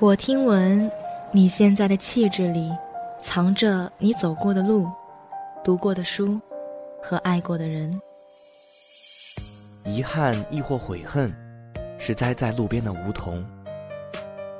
[0.00, 0.88] 我听闻，
[1.32, 2.70] 你现在的气质里，
[3.20, 4.88] 藏着你走过的路、
[5.64, 6.40] 读过的书
[7.02, 8.00] 和爱过的人。
[9.84, 11.34] 遗憾亦或悔恨，
[11.98, 13.42] 是栽在路边的梧桐；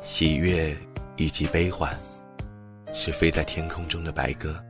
[0.03, 0.77] 喜悦
[1.17, 1.97] 以及悲欢，
[2.93, 4.61] 是飞在天空中的白鸽。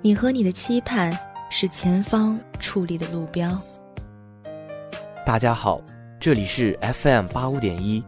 [0.00, 1.12] 你和你的期盼，
[1.50, 3.60] 是前方矗立的路标。
[5.26, 5.80] 大家好，
[6.20, 8.00] 这里是 FM 八五点一。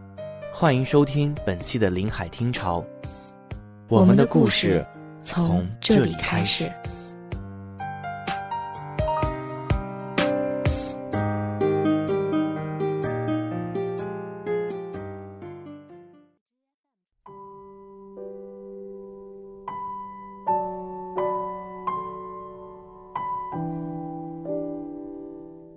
[0.58, 2.82] 欢迎收听本期的临海听潮，
[3.88, 4.82] 我们的故事
[5.22, 6.72] 从这里开始。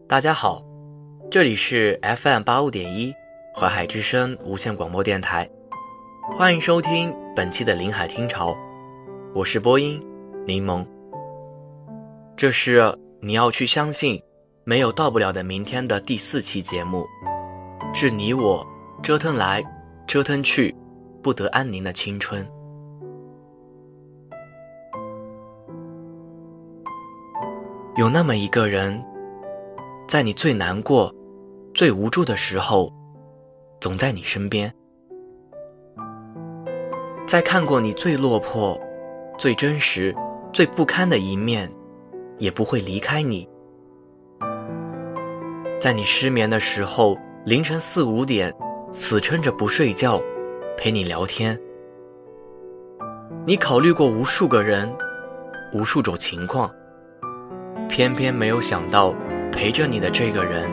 [0.08, 0.64] 大家好，
[1.30, 3.14] 这里是 FM 八五点一。
[3.60, 5.46] 淮海之声无线广播电台，
[6.32, 8.55] 欢迎收听本期的临海听潮，
[9.35, 10.02] 我是播音
[10.48, 10.82] 柠檬。
[12.37, 14.18] 这是你要去相信
[14.63, 17.05] 没有到不了的明天的第四期节目，
[17.93, 18.65] 致你我
[19.04, 19.62] 折腾来
[20.07, 20.74] 折腾去
[21.21, 22.49] 不得安宁的青春。
[27.98, 29.04] 有那么一个人，
[30.07, 31.13] 在你最难过、
[31.74, 32.98] 最无助的时候。
[33.80, 34.74] 总在你身边，
[37.26, 38.77] 在看过你最落魄、
[39.38, 40.13] 最真实、
[40.52, 41.71] 最不堪的一面，
[42.38, 43.48] 也不会离开你。
[45.80, 48.54] 在你失眠的时候，凌晨四五点，
[48.91, 50.21] 死撑着不睡觉，
[50.77, 51.58] 陪你聊天。
[53.46, 54.93] 你考虑过无数个人，
[55.74, 56.70] 无数种情况，
[57.88, 59.16] 偏偏没有想到，
[59.54, 60.70] 陪着你的这个人，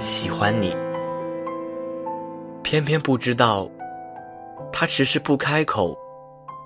[0.00, 0.74] 喜欢你。
[2.70, 3.66] 偏偏不知道，
[4.70, 5.96] 他迟迟不开口，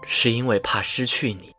[0.05, 1.55] 是因为怕失去你。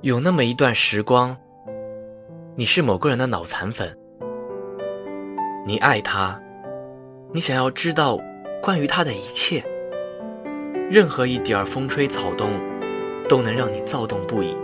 [0.00, 1.36] 有那么一段时光，
[2.56, 3.96] 你是某个人的脑残粉，
[5.64, 6.42] 你爱他，
[7.32, 8.18] 你想要知道
[8.60, 9.64] 关于他的一切，
[10.90, 12.50] 任何一点风吹草动，
[13.28, 14.56] 都能让你躁动不已。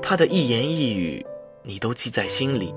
[0.00, 1.26] 他的一言一语，
[1.64, 2.72] 你都记在心里。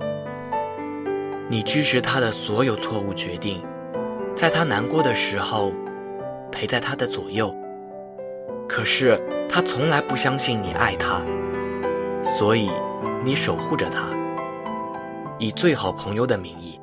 [1.51, 3.61] 你支持他的所有错误决定，
[4.33, 5.73] 在他难过的时候，
[6.49, 7.53] 陪在他的左右。
[8.69, 9.19] 可是
[9.49, 11.21] 他从来不相信你爱他，
[12.23, 12.71] 所以
[13.25, 14.07] 你守护着他，
[15.39, 16.79] 以最好朋友的名义。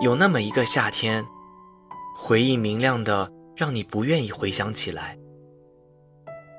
[0.00, 1.24] 有那么一个夏天，
[2.16, 5.16] 回忆明亮的让你不愿意回想起来，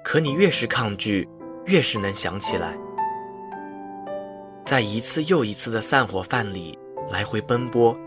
[0.05, 1.27] 可你越是抗拒。
[1.65, 2.77] 越是能想起来，
[4.63, 6.77] 在一次又一次的散伙饭里
[7.09, 7.97] 来回奔波，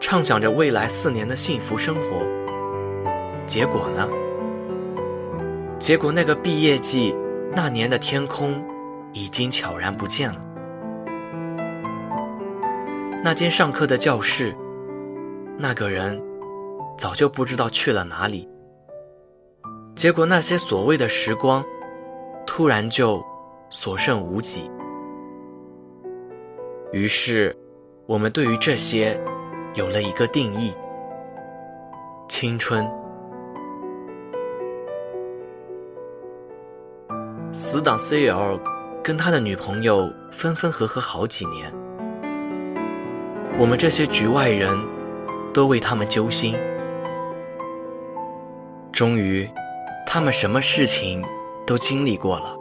[0.00, 2.26] 畅想着未来四年的幸福生活。
[3.46, 4.08] 结果呢？
[5.78, 7.14] 结果那个毕业季
[7.54, 8.64] 那年的天空
[9.12, 10.42] 已经悄然不见了，
[13.22, 14.56] 那间上课的教室，
[15.58, 16.18] 那个人
[16.96, 18.48] 早就不知道去了哪里。
[19.94, 21.62] 结果那些所谓的时光。
[22.46, 23.22] 突然就
[23.70, 24.70] 所剩无几，
[26.92, 27.56] 于是
[28.06, 29.18] 我们对于这些
[29.74, 30.74] 有了一个定义：
[32.28, 32.86] 青春。
[37.52, 38.58] 死党 C.L
[39.02, 41.72] 跟他的女朋友分分合合好几年，
[43.58, 44.78] 我们这些局外人
[45.52, 46.56] 都为他们揪心。
[48.90, 49.48] 终于，
[50.06, 51.22] 他们什么事情？
[51.64, 52.56] 都经历过了，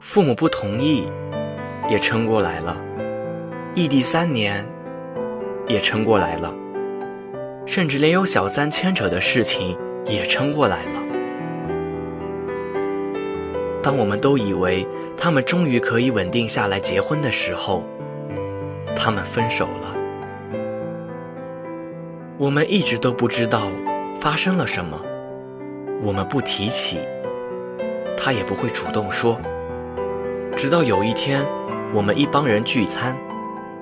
[0.00, 1.10] 父母不同意，
[1.88, 2.76] 也撑过来了；
[3.74, 4.66] 异地三年，
[5.66, 6.52] 也撑过来了；
[7.66, 11.00] 甚至连有小三牵扯的事情也撑过来了。
[13.82, 17.82] 当我们都以为他们终于可以稳定下来结婚的时候，
[18.94, 19.94] 他们分手了。
[22.36, 23.70] 我们一直都不知道
[24.20, 25.00] 发生了什么，
[26.02, 26.98] 我们不提起。
[28.22, 29.40] 他也不会主动说，
[30.54, 31.42] 直到有一天，
[31.94, 33.16] 我们一帮人聚餐，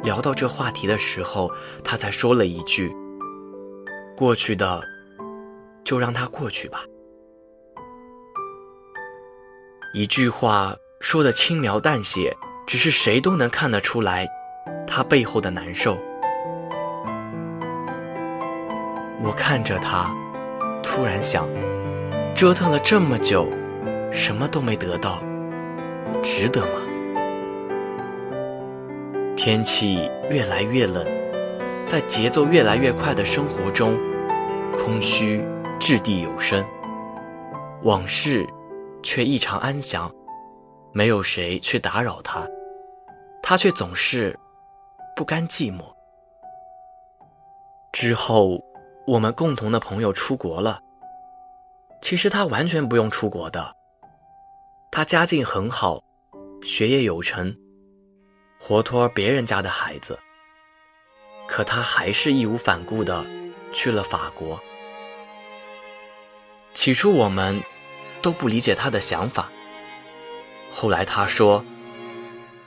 [0.04, 1.50] 聊到这话题的时候，
[1.82, 2.94] 他才说了一句
[4.16, 4.80] ：“过去的，
[5.82, 6.84] 就让它过去吧。”
[9.92, 12.32] 一句话说的轻描淡写，
[12.64, 14.24] 只是谁都能看得出来，
[14.86, 15.98] 他背后的难受。
[19.20, 20.14] 我看着他，
[20.80, 21.44] 突然想，
[22.36, 23.48] 折腾了这么久。
[24.10, 25.22] 什么都没得到，
[26.22, 26.82] 值得吗？
[29.36, 31.06] 天气越来越冷，
[31.86, 33.96] 在节奏越来越快的生活中，
[34.72, 35.44] 空虚
[35.78, 36.64] 掷地有声，
[37.82, 38.46] 往事
[39.02, 40.12] 却异常安详，
[40.92, 42.46] 没有谁去打扰他，
[43.42, 44.38] 他却总是
[45.14, 45.82] 不甘寂寞。
[47.92, 48.62] 之后，
[49.06, 50.80] 我们共同的朋友出国了。
[52.00, 53.74] 其实他完全不用出国的。
[54.90, 56.02] 他家境很好，
[56.62, 57.54] 学业有成，
[58.58, 60.18] 活脱别人家的孩子。
[61.46, 63.24] 可他还是义无反顾的
[63.72, 64.60] 去了法国。
[66.74, 67.60] 起初我们
[68.20, 69.50] 都不理解他的想法。
[70.70, 71.64] 后来他说：“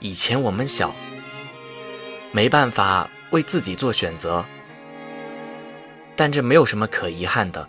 [0.00, 0.94] 以前我们小，
[2.30, 4.44] 没办法为自己做选择。”
[6.16, 7.68] 但这没有什么可遗憾的，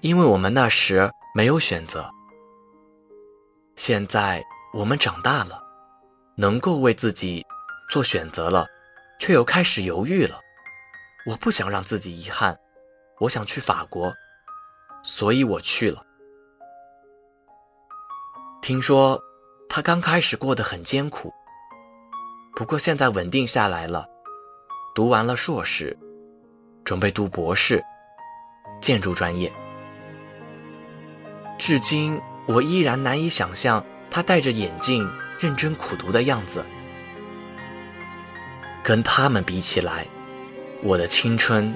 [0.00, 2.10] 因为我们那时没有选择。
[3.84, 4.40] 现在
[4.72, 5.60] 我们长大了，
[6.36, 7.44] 能够为自己
[7.90, 8.64] 做选择了，
[9.18, 10.38] 却又开始犹豫了。
[11.26, 12.56] 我不想让自己遗憾，
[13.18, 14.14] 我想去法国，
[15.02, 16.00] 所以我去了。
[18.60, 19.20] 听说
[19.68, 21.34] 他刚开始过得很艰苦，
[22.54, 24.06] 不过现在稳定下来了，
[24.94, 25.98] 读完了硕士。
[26.84, 27.82] 准备读博士，
[28.80, 29.52] 建筑专业。
[31.58, 35.08] 至今我依然难以想象他戴着眼镜
[35.38, 36.64] 认真苦读的样子。
[38.82, 40.06] 跟他们比起来，
[40.82, 41.74] 我的青春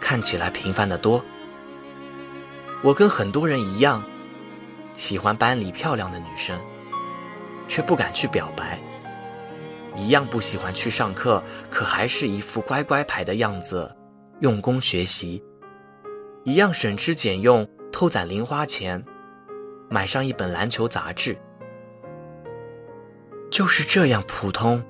[0.00, 1.24] 看起来平凡的多。
[2.82, 4.02] 我跟很多人一样，
[4.94, 6.58] 喜欢班里漂亮的女生，
[7.68, 8.78] 却不敢去表白。
[9.96, 11.40] 一样不喜欢去上课，
[11.70, 13.94] 可还是一副乖乖牌的样子。
[14.40, 15.40] 用功学习，
[16.42, 19.02] 一样省吃俭用偷攒零花钱，
[19.88, 21.36] 买上一本篮球杂志。
[23.50, 24.82] 就是这样普通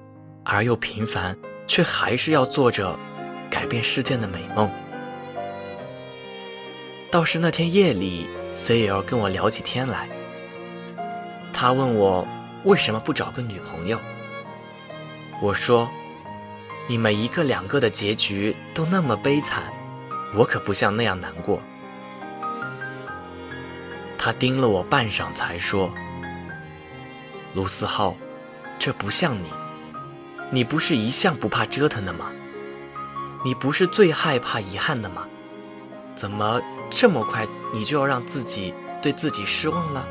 [0.44, 1.36] 而又平凡，
[1.66, 2.98] 却还是要做着
[3.50, 4.70] 改变世界的美梦。
[7.10, 10.08] 倒是那天夜里，C.L 跟我聊起天来，
[11.52, 12.26] 他问我
[12.64, 13.98] 为什么不找个女朋友。
[15.40, 15.88] 我说。
[16.86, 19.72] 你们一个两个的结局都那么悲惨，
[20.34, 21.58] 我可不像那样难过。
[24.24, 25.92] 他盯了我半晌，才说
[27.52, 28.16] ：“卢思浩，
[28.78, 29.52] 这不像你，
[30.50, 32.32] 你不是一向不怕折腾的吗？
[33.44, 35.26] 你不是最害怕遗憾的吗？
[36.14, 38.72] 怎么这么快你就要让自己
[39.02, 40.08] 对自己失望了？”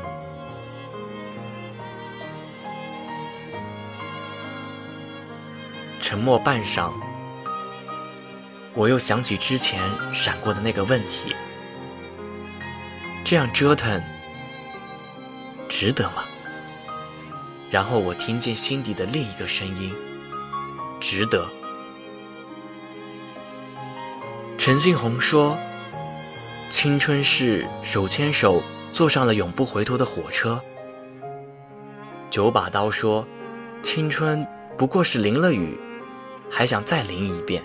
[6.00, 6.92] 沉默半晌，
[8.74, 9.82] 我又想起之前
[10.14, 11.34] 闪过的那个问题：
[13.34, 14.00] 这样折腾
[15.68, 16.22] 值得吗？
[17.68, 19.92] 然后我听见心底的另一个声音：
[21.00, 21.44] 值得。
[24.56, 25.58] 陈信宏说
[26.70, 30.62] ：“青春是手牵手坐上了永不回头的火车。”
[32.30, 33.26] 九把刀说
[33.82, 34.46] ：“青春
[34.78, 35.76] 不过是淋了雨。”
[36.48, 37.64] 还想再淋一遍。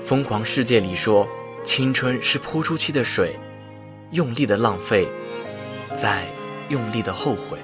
[0.00, 1.28] 疯狂世界里说，
[1.62, 3.38] 青春是泼出去的水，
[4.10, 5.06] 用力的浪费，
[5.94, 6.24] 再
[6.70, 7.58] 用力的后悔。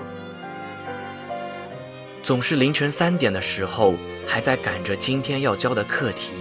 [2.22, 3.94] 总是凌晨三点的时候，
[4.26, 6.32] 还在赶着今天要交的课题。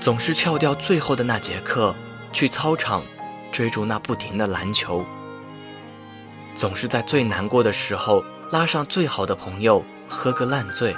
[0.00, 1.94] 总是翘掉最后的那节课，
[2.32, 3.04] 去操场
[3.52, 5.04] 追逐那不停的篮球。
[6.56, 10.96] 总是在最难过的时候，拉上最好的朋友，喝个烂醉。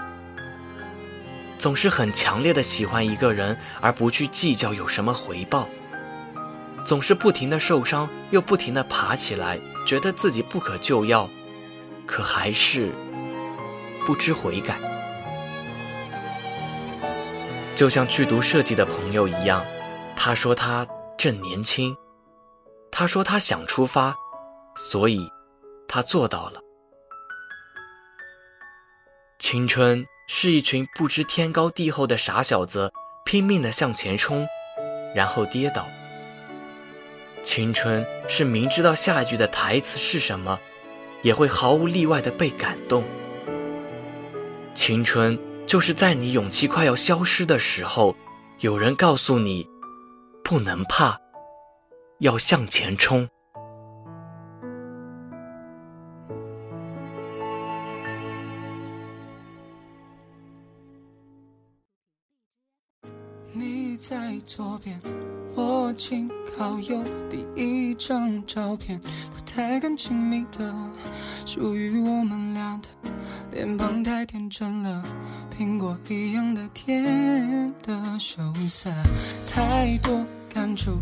[1.58, 5.68] 总是很强烈的喜欢一个人，而不去计较有什么回报。
[6.84, 11.28] 总是不停的受伤，又不停的爬起来，觉得自己不可救药，
[12.06, 12.92] 可还是
[14.04, 14.78] 不知悔改。
[17.74, 19.64] 就像去读设计的朋友一样，
[20.14, 20.86] 他说他
[21.16, 21.96] 正年轻，
[22.90, 24.14] 他说他想出发，
[24.76, 25.28] 所以
[25.88, 26.60] 他做到了。
[29.38, 30.04] 青春。
[30.26, 32.90] 是一群不知天高地厚的傻小子，
[33.26, 34.48] 拼命的向前冲，
[35.14, 35.86] 然后跌倒。
[37.44, 40.58] 青春是明知道下一句的台词是什么，
[41.22, 43.04] 也会毫无例外的被感动。
[44.74, 48.16] 青春就是在你勇气快要消失的时候，
[48.60, 49.66] 有人告诉你，
[50.42, 51.16] 不能怕，
[52.20, 53.28] 要向前冲。
[63.56, 65.00] 你在左边，
[65.54, 67.00] 我紧靠右。
[67.30, 70.74] 第一张照片，不太敢亲密的，
[71.46, 72.88] 属于我们俩的。
[73.52, 75.04] 脸庞太天真了，
[75.56, 78.90] 苹果一样的甜的羞涩，
[79.46, 80.98] 太多感触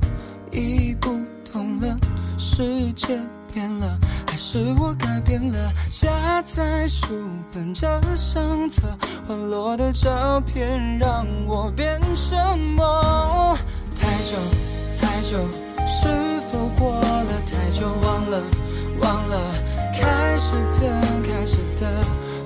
[0.52, 1.18] 已不
[1.50, 1.97] 同了，
[2.37, 3.18] 世界
[3.50, 3.99] 变了，
[4.32, 5.70] 还是我改变了？
[5.90, 7.14] 夹在书
[7.52, 7.86] 本这
[8.16, 8.88] 相册，
[9.28, 13.54] 滑落的照片让我变什么？
[13.94, 14.38] 太久
[14.98, 15.36] 太久，
[15.86, 16.08] 是
[16.50, 17.86] 否过了太久？
[18.02, 18.42] 忘了
[19.00, 19.38] 忘了，
[19.92, 21.86] 开始的开始的，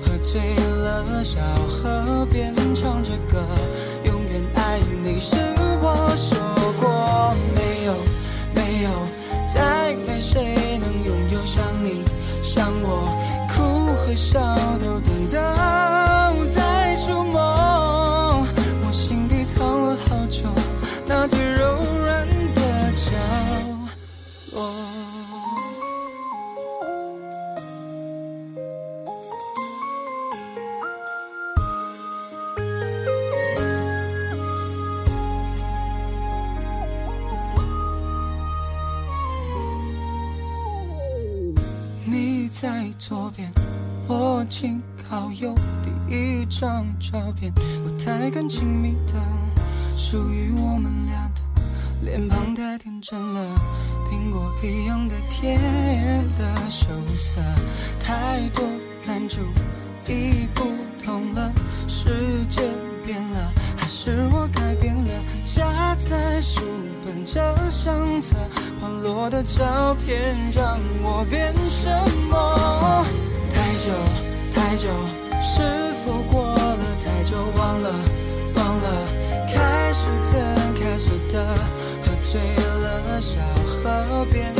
[0.02, 1.38] 喝醉了，小
[1.68, 3.45] 河边唱着歌，
[44.46, 45.52] 我紧靠右。
[45.82, 49.14] 第一张照片，不太敢亲密的，
[49.96, 51.42] 属于我们俩的。
[52.00, 53.58] 脸庞太天真了，
[54.08, 55.58] 苹果一样的甜
[56.38, 56.86] 的羞
[57.16, 57.40] 涩，
[57.98, 58.64] 太多
[59.04, 59.40] 感触
[60.06, 60.64] 已不
[61.04, 61.52] 同了，
[61.88, 62.62] 世界
[63.04, 65.10] 变了，还是我改变了？
[65.42, 66.60] 夹在书
[67.04, 68.36] 本这相册，
[68.80, 71.90] 滑落的照片让我变什
[72.30, 73.04] 么？
[73.52, 73.90] 太久
[74.68, 74.88] 太久，
[75.40, 75.62] 是
[76.04, 77.36] 否过了太久？
[77.56, 77.94] 忘了
[78.56, 79.06] 忘了，
[79.46, 80.34] 开始怎
[80.74, 81.40] 开始的，
[82.02, 82.40] 喝醉
[82.82, 84.52] 了，小河边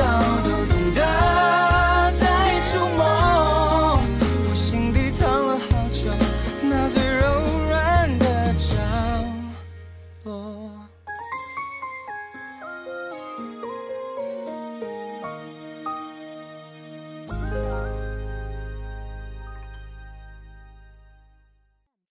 [0.00, 0.29] 再